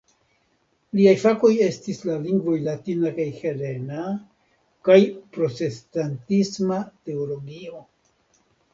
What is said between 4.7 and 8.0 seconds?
kaj protestantisma teologio.